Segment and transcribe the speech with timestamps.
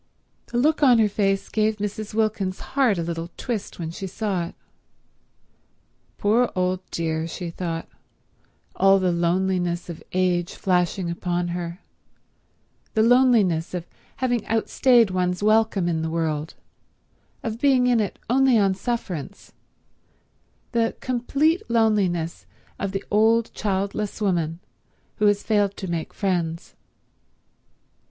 [0.47, 2.15] The look on her face gave Mrs.
[2.15, 4.55] Wilkins's heart a little twist when she saw it.
[6.17, 7.87] "Poor old dear," she thought,
[8.75, 11.81] all the loneliness of age flashing upon her,
[12.95, 13.85] the loneliness of
[14.15, 16.55] having outstayed one's welcome in the world,
[17.43, 19.53] of being in it only on sufferance,
[20.71, 22.47] the complete loneliness
[22.79, 24.61] of the old childless woman
[25.17, 26.73] who has failed to make friends.